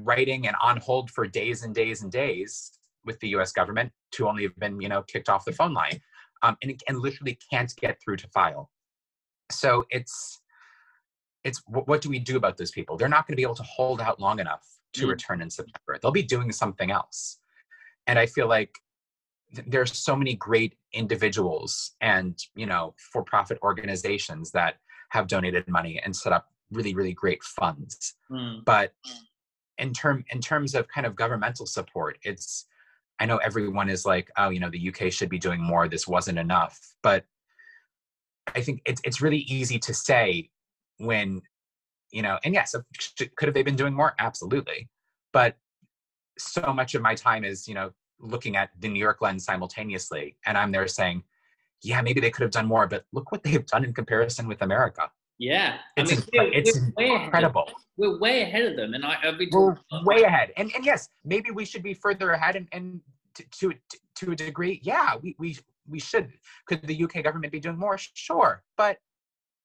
[0.00, 2.77] writing and on hold for days and days and days
[3.08, 5.98] with the US government to only have been, you know, kicked off the phone line
[6.42, 8.70] um, and, and literally can't get through to file.
[9.50, 10.40] So it's,
[11.42, 12.96] it's what do we do about those people?
[12.96, 15.10] They're not going to be able to hold out long enough to mm.
[15.10, 15.98] return in September.
[16.00, 17.38] They'll be doing something else.
[18.06, 18.72] And I feel like
[19.66, 24.74] there's so many great individuals and, you know, for-profit organizations that
[25.10, 28.14] have donated money and set up really, really great funds.
[28.30, 28.64] Mm.
[28.66, 28.92] But
[29.78, 32.66] in term in terms of kind of governmental support, it's
[33.20, 35.88] I know everyone is like, oh, you know, the UK should be doing more.
[35.88, 36.78] This wasn't enough.
[37.02, 37.24] But
[38.54, 40.50] I think it's it's really easy to say
[40.98, 41.42] when
[42.10, 42.74] you know and yes
[43.18, 44.88] could have they been doing more absolutely
[45.32, 45.56] but
[46.38, 50.36] so much of my time is you know looking at the new york lens simultaneously
[50.46, 51.22] and i'm there saying
[51.82, 54.62] yeah maybe they could have done more but look what they've done in comparison with
[54.62, 55.78] america yeah.
[55.96, 57.70] It's, I mean, we're, it's we're incredible.
[57.96, 60.52] We're way ahead of them and i been we're way ahead.
[60.56, 63.00] And, and yes maybe we should be further ahead and, and
[63.34, 63.74] to, to
[64.16, 64.80] to a degree.
[64.82, 65.56] Yeah we, we
[65.88, 66.32] we should.
[66.66, 67.98] Could the uk government be doing more?
[67.98, 68.98] Sure but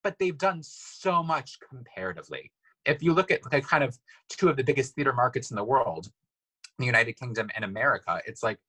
[0.03, 2.51] but they've done so much comparatively.
[2.86, 3.97] If you look at the kind of
[4.29, 6.07] two of the biggest theater markets in the world,
[6.77, 8.59] the United Kingdom and America, it's like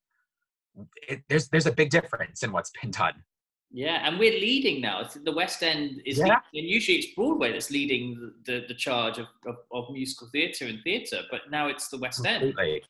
[1.09, 3.15] it, there's there's a big difference in what's been done.
[3.77, 5.03] Yeah, and we're leading now.
[5.25, 6.39] The West End is, yeah.
[6.55, 10.67] and usually it's Broadway that's leading the, the, the charge of, of, of, musical theatre
[10.67, 12.85] and theatre, but now it's the West Completely.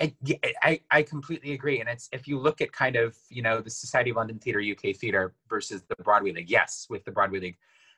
[0.00, 0.12] End.
[0.42, 1.80] I, I, I completely agree.
[1.80, 4.60] And it's if you look at kind of, you know, the Society of London Theatre,
[4.60, 7.56] UK Theatre versus the Broadway League, yes, with the Broadway League,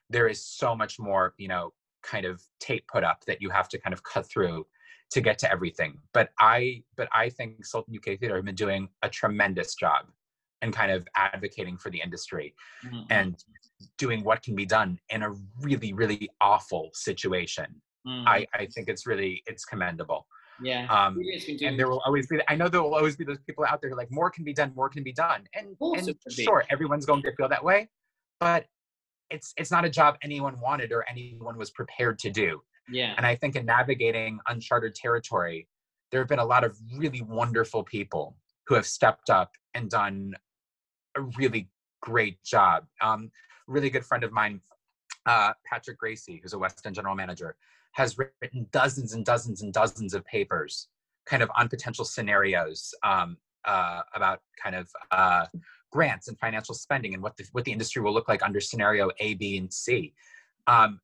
[0.08, 1.72] there is so much more, you know,
[2.04, 4.64] kind of tape put up that you have to kind of cut through
[5.10, 5.98] to get to everything.
[6.14, 10.06] But I but I think SOLT and UK Theatre have been doing a tremendous job
[10.62, 13.02] and kind of advocating for the industry mm-hmm.
[13.10, 13.44] and
[13.98, 17.66] doing what can be done in a really, really awful situation.
[18.06, 18.26] Mm-hmm.
[18.26, 20.26] I, I think it's really it's commendable.
[20.62, 20.86] Yeah.
[20.86, 21.18] Um,
[21.62, 23.94] and there will always be, I know there will always be those people out there
[23.94, 25.44] like, more can be done, more can be done.
[25.54, 27.90] And, and sure, everyone's going to feel that way,
[28.40, 28.64] but
[29.28, 32.62] it's, it's not a job anyone wanted or anyone was prepared to do.
[32.88, 33.12] Yeah.
[33.18, 35.68] And I think in navigating uncharted territory,
[36.10, 40.34] there have been a lot of really wonderful people who have stepped up and done
[41.16, 41.68] a really
[42.00, 42.84] great job.
[43.00, 43.30] Um,
[43.66, 44.60] really good friend of mine,
[45.26, 47.56] uh, Patrick Gracey, who's a West End general manager,
[47.92, 50.88] has written dozens and dozens and dozens of papers
[51.26, 55.46] kind of on potential scenarios um, uh, about kind of uh,
[55.90, 59.10] grants and financial spending and what the, what the industry will look like under scenario
[59.18, 60.14] A, B, and C.
[60.66, 61.00] Um,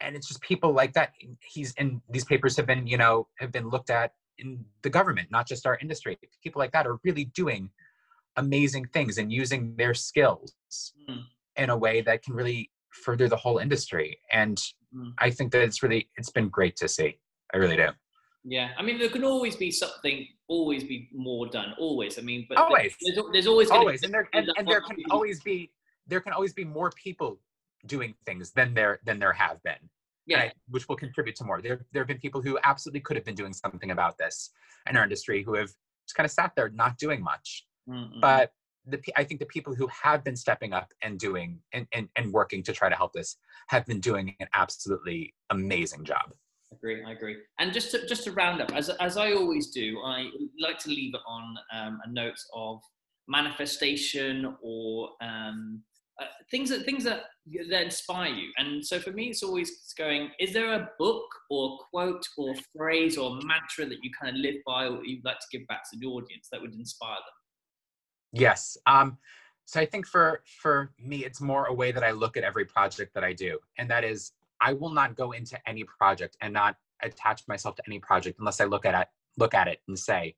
[0.00, 1.12] and it's just people like that.
[1.40, 5.30] He's in these papers have been, you know, have been looked at in the government,
[5.30, 6.18] not just our industry.
[6.42, 7.70] People like that are really doing
[8.36, 10.54] amazing things and using their skills
[11.08, 11.22] mm.
[11.56, 14.18] in a way that can really further the whole industry.
[14.32, 14.58] And
[14.94, 15.12] mm.
[15.18, 17.18] I think that it's really it's been great to see.
[17.52, 17.88] I really do.
[18.44, 22.18] Yeah, I mean, there can always be something, always be more done, always.
[22.18, 25.40] I mean, but always there's, there's always always, and there and, and there can always
[25.42, 25.70] be
[26.06, 27.38] there can always be more people
[27.86, 29.90] doing things than there than there have been.
[30.28, 31.60] Yeah, which will contribute to more.
[31.62, 34.50] There there have been people who absolutely could have been doing something about this
[34.88, 35.68] in our industry who have
[36.06, 37.66] just kind of sat there not doing much.
[37.88, 38.20] Mm-hmm.
[38.20, 38.52] But
[38.86, 42.32] the I think the people who have been stepping up and doing and, and, and
[42.32, 43.36] working to try to help this
[43.68, 46.32] have been doing an absolutely amazing job.
[46.72, 47.04] I agree.
[47.04, 47.36] I agree.
[47.58, 50.28] And just to, just to round up, as, as I always do, I
[50.60, 52.80] like to leave it on um, a note of
[53.26, 55.82] manifestation or um,
[56.20, 57.24] uh, things that things that
[57.70, 58.50] that inspire you.
[58.58, 63.16] And so for me, it's always going: Is there a book or quote or phrase
[63.16, 65.98] or mantra that you kind of live by, or you'd like to give back to
[65.98, 68.40] the audience that would inspire them?
[68.40, 68.76] Yes.
[68.86, 69.18] Um,
[69.64, 72.64] so I think for for me, it's more a way that I look at every
[72.64, 76.52] project that I do, and that is I will not go into any project and
[76.52, 79.08] not attach myself to any project unless I look at it
[79.38, 80.34] look at it and say,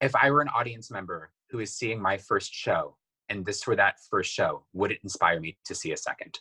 [0.00, 2.96] if I were an audience member who is seeing my first show
[3.28, 6.38] and this were that first show, would it inspire me to see a second?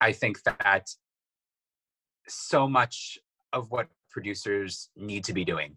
[0.00, 0.88] I think that
[2.28, 3.18] so much
[3.52, 5.76] of what producers need to be doing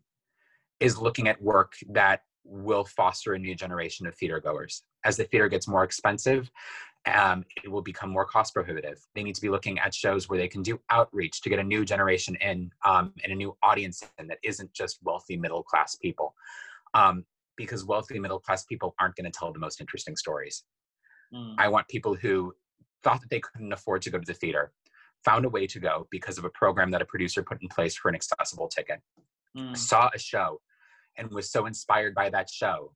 [0.80, 4.84] is looking at work that will foster a new generation of theater goers.
[5.04, 6.50] As the theater gets more expensive,
[7.12, 9.00] um, it will become more cost prohibitive.
[9.14, 11.64] They need to be looking at shows where they can do outreach to get a
[11.64, 15.96] new generation in um, and a new audience in that isn't just wealthy middle class
[15.96, 16.34] people.
[16.94, 17.26] Um,
[17.58, 20.64] because wealthy middle class people aren't going to tell the most interesting stories.
[21.34, 21.56] Mm.
[21.58, 22.54] I want people who
[23.04, 24.72] thought that they couldn't afford to go to the theater,
[25.24, 27.96] found a way to go because of a program that a producer put in place
[27.96, 29.02] for an accessible ticket,
[29.58, 29.78] Mm.
[29.78, 30.60] saw a show,
[31.18, 32.94] and was so inspired by that show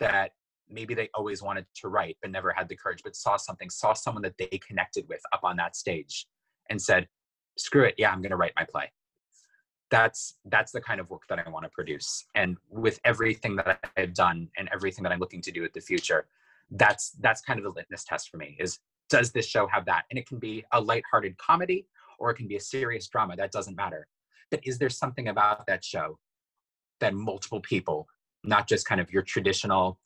[0.00, 0.32] that
[0.68, 3.92] maybe they always wanted to write but never had the courage, but saw something, saw
[3.92, 6.26] someone that they connected with up on that stage
[6.70, 7.06] and said,
[7.56, 8.90] screw it, yeah, I'm going to write my play.
[9.92, 12.24] That's that's the kind of work that I want to produce.
[12.34, 15.82] And with everything that I've done and everything that I'm looking to do in the
[15.82, 16.26] future,
[16.70, 18.78] that's that's kind of the litmus test for me is
[19.10, 20.04] does this show have that?
[20.08, 21.86] And it can be a lighthearted comedy
[22.18, 23.36] or it can be a serious drama.
[23.36, 24.06] That doesn't matter.
[24.50, 26.18] But is there something about that show
[27.00, 28.08] that multiple people,
[28.44, 29.98] not just kind of your traditional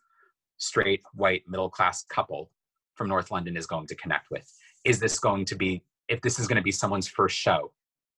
[0.57, 2.51] straight white middle class couple
[2.95, 4.53] from North London, is going to connect with?
[4.83, 7.71] Is this going to be, if this is going to be someone's first show,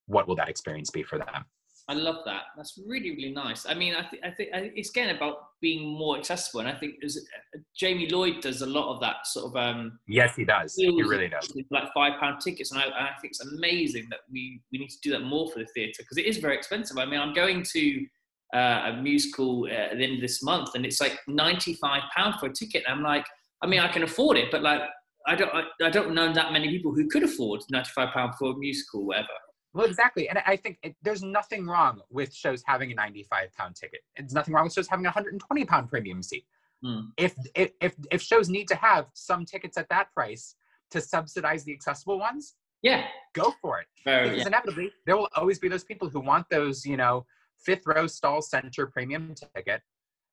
[0.07, 1.45] what will that experience be for them?
[1.91, 2.43] I love that.
[2.55, 3.65] That's really, really nice.
[3.67, 4.23] I mean, I think
[4.53, 7.27] I think it's again about being more accessible, and I think is
[7.75, 9.57] Jamie Lloyd does a lot of that sort of.
[9.57, 10.75] Um, yes, he does.
[10.77, 11.51] He really does.
[11.71, 15.01] Like five pound tickets, and I, I, think it's amazing that we we need to
[15.03, 16.99] do that more for the theatre because it is very expensive.
[16.99, 18.07] I mean, I'm going to
[18.55, 22.03] uh, a musical uh, at the end of this month, and it's like ninety five
[22.15, 22.85] pound for a ticket.
[22.87, 23.25] I'm like,
[23.63, 24.83] I mean, I can afford it, but like,
[25.27, 28.35] I don't I, I don't know that many people who could afford ninety five pound
[28.39, 29.29] for a musical, or whatever.
[29.75, 30.29] Well, exactly.
[30.29, 34.01] And I think it, there's nothing wrong with shows having a 95 pound ticket.
[34.17, 36.47] There's nothing wrong with shows having a 120 pound premium seat.
[36.85, 37.09] Mm.
[37.17, 40.55] If, if, if, if shows need to have some tickets at that price
[40.91, 43.87] to subsidize the accessible ones, yeah, go for it.
[44.05, 44.47] Because yeah.
[44.47, 47.27] inevitably there will always be those people who want those, you know,
[47.59, 49.83] fifth row stall center premium ticket.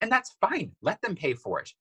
[0.01, 0.71] And that's fine.
[0.81, 1.71] Let them pay for it.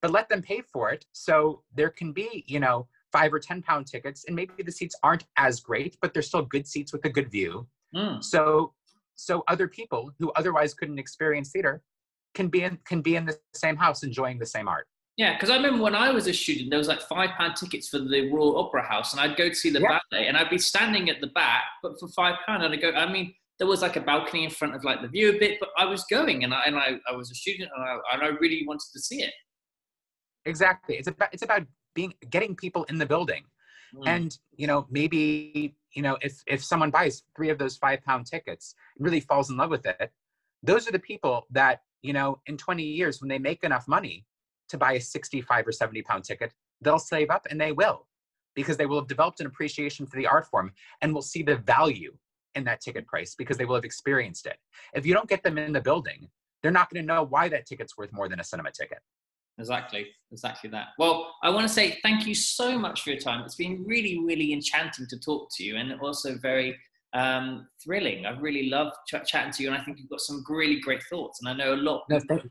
[0.00, 3.62] But let them pay for it so there can be, you know, five or 10
[3.62, 7.04] pound tickets and maybe the seats aren't as great but they're still good seats with
[7.04, 8.22] a good view mm.
[8.22, 8.72] so
[9.14, 11.82] so other people who otherwise couldn't experience theater
[12.34, 14.86] can be in can be in the same house enjoying the same art
[15.16, 17.88] yeah because i remember when i was a student there was like five pound tickets
[17.88, 19.98] for the royal opera house and i'd go to see the yeah.
[20.10, 22.90] ballet and i'd be standing at the back but for five pound and i go
[22.92, 25.58] i mean there was like a balcony in front of like the view a bit
[25.60, 28.22] but i was going and i and i, I was a student and I, and
[28.22, 29.32] I really wanted to see it
[30.46, 31.62] exactly it's about it's about
[31.94, 33.44] being getting people in the building.
[33.94, 34.08] Mm.
[34.08, 38.24] and you know maybe you know if if someone buys three of those five pound
[38.24, 40.10] tickets really falls in love with it
[40.62, 44.24] those are the people that you know in 20 years when they make enough money
[44.70, 48.06] to buy a 65 or 70 pound ticket they'll save up and they will
[48.54, 50.72] because they will have developed an appreciation for the art form
[51.02, 52.16] and will see the value
[52.54, 54.56] in that ticket price because they will have experienced it.
[54.94, 56.30] If you don't get them in the building
[56.62, 58.98] they're not going to know why that ticket's worth more than a cinema ticket
[59.58, 60.88] exactly exactly that.
[60.98, 63.44] Well i want to say thank you so much for your time.
[63.44, 66.76] It's been really really enchanting to talk to you and also very
[67.14, 68.24] um, thrilling.
[68.24, 71.02] I've really loved ch- chatting to you and i think you've got some really great
[71.04, 72.42] thoughts and i know a lot no, thank,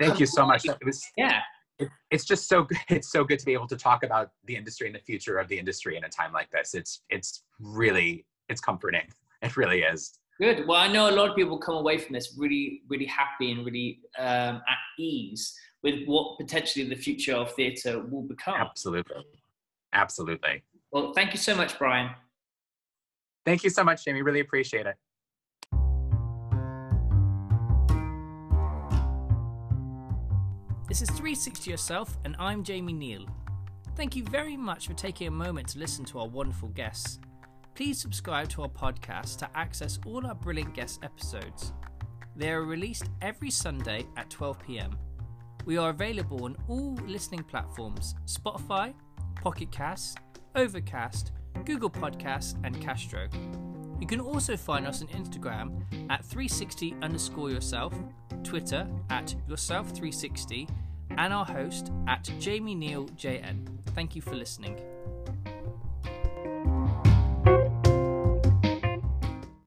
[0.00, 0.64] thank you so much.
[0.64, 1.40] It was yeah.
[1.78, 4.56] It, it's just so good it's so good to be able to talk about the
[4.56, 6.74] industry and the future of the industry in a time like this.
[6.74, 9.08] It's it's really it's comforting.
[9.42, 10.18] It really is.
[10.40, 10.66] Good.
[10.66, 13.64] Well i know a lot of people come away from this really really happy and
[13.64, 15.54] really um, at ease
[15.86, 18.56] with what potentially the future of theatre will become.
[18.58, 19.24] Absolutely.
[19.92, 20.64] Absolutely.
[20.90, 22.10] Well, thank you so much, Brian.
[23.44, 24.22] Thank you so much, Jamie.
[24.22, 24.96] Really appreciate it.
[30.88, 33.24] This is 360 Yourself, and I'm Jamie Neal.
[33.94, 37.20] Thank you very much for taking a moment to listen to our wonderful guests.
[37.76, 41.72] Please subscribe to our podcast to access all our brilliant guest episodes.
[42.34, 44.98] They are released every Sunday at 12 pm.
[45.66, 48.94] We are available on all listening platforms Spotify,
[49.34, 50.18] Pocket Cast,
[50.54, 51.32] Overcast,
[51.64, 53.28] Google Podcasts, and Castro.
[54.00, 57.92] You can also find us on Instagram at 360 underscore yourself,
[58.44, 60.70] Twitter at yourself360,
[61.18, 63.66] and our host at Jamie Neal JN.
[63.96, 64.80] Thank you for listening.